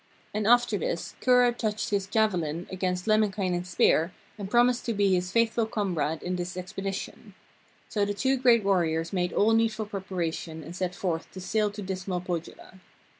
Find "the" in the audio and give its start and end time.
6.37-6.53, 8.03-8.15